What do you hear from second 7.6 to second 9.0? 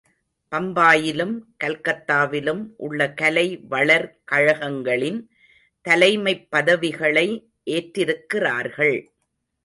ஏற்றிருக்கிறார்கள்.